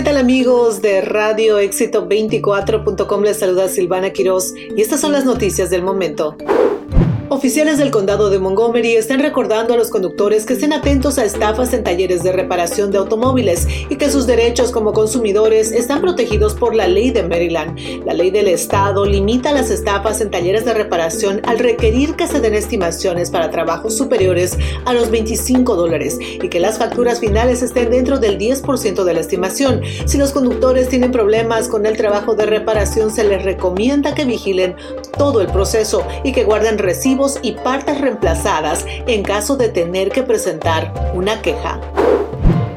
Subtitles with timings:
[0.00, 3.22] ¿Qué tal amigos de Radio Éxito 24.com?
[3.22, 6.38] Les saluda Silvana Quiroz y estas son las noticias del momento.
[7.32, 11.72] Oficiales del condado de Montgomery están recordando a los conductores que estén atentos a estafas
[11.72, 16.74] en talleres de reparación de automóviles y que sus derechos como consumidores están protegidos por
[16.74, 17.78] la ley de Maryland.
[18.04, 22.40] La ley del estado limita las estafas en talleres de reparación al requerir que se
[22.40, 27.90] den estimaciones para trabajos superiores a los 25 dólares y que las facturas finales estén
[27.90, 29.82] dentro del 10% de la estimación.
[30.04, 34.74] Si los conductores tienen problemas con el trabajo de reparación, se les recomienda que vigilen
[35.16, 40.22] todo el proceso y que guarden recibos y partes reemplazadas en caso de tener que
[40.22, 41.78] presentar una queja.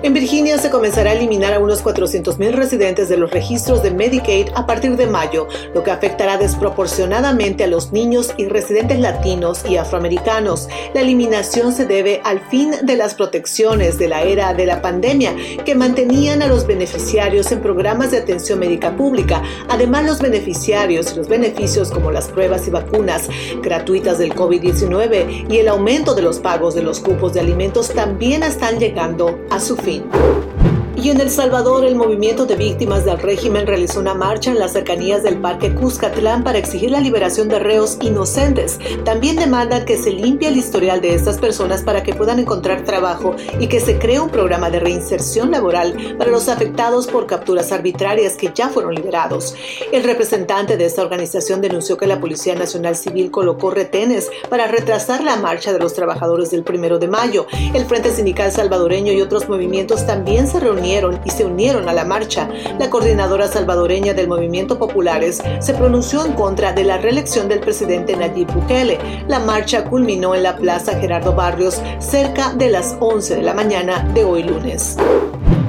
[0.03, 4.49] En Virginia se comenzará a eliminar a unos 400.000 residentes de los registros de Medicaid
[4.53, 9.77] a partir de mayo, lo que afectará desproporcionadamente a los niños y residentes latinos y
[9.77, 10.67] afroamericanos.
[10.93, 15.37] La eliminación se debe al fin de las protecciones de la era de la pandemia
[15.63, 19.41] que mantenían a los beneficiarios en programas de atención médica pública.
[19.69, 23.29] Además, los beneficiarios y los beneficios como las pruebas y vacunas
[23.61, 28.43] gratuitas del COVID-19 y el aumento de los pagos de los cupos de alimentos también
[28.43, 29.92] están llegando a su fin.
[30.01, 30.82] Martin.
[30.95, 34.73] Y en El Salvador, el movimiento de víctimas del régimen realizó una marcha en las
[34.73, 38.79] cercanías del Parque Cuscatlán para exigir la liberación de reos inocentes.
[39.03, 43.35] También demandan que se limpie el historial de estas personas para que puedan encontrar trabajo
[43.59, 48.35] y que se cree un programa de reinserción laboral para los afectados por capturas arbitrarias
[48.35, 49.55] que ya fueron liberados.
[49.91, 55.23] El representante de esta organización denunció que la Policía Nacional Civil colocó retenes para retrasar
[55.23, 57.47] la marcha de los trabajadores del primero de mayo.
[57.73, 62.49] El Frente Sindical Salvadoreño y otros movimientos también se y se unieron a la marcha.
[62.77, 68.15] La coordinadora salvadoreña del Movimiento Populares se pronunció en contra de la reelección del presidente
[68.15, 68.99] Nayib Bukele.
[69.27, 74.07] La marcha culminó en la Plaza Gerardo Barrios cerca de las 11 de la mañana
[74.13, 74.97] de hoy lunes.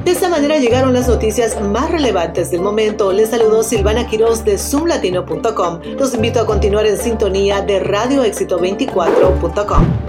[0.05, 3.11] De esta manera llegaron las noticias más relevantes del momento.
[3.13, 5.81] Les saludó Silvana Quiroz de zoomlatino.com.
[5.99, 10.04] Los invito a continuar en sintonía de radioexito24.com.